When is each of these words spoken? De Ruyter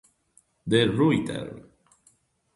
De 0.65 0.81
Ruyter 0.87 1.47